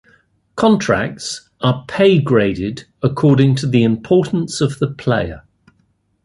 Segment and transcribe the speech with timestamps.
[0.55, 5.43] Contracts are pay graded according to the importance of the player.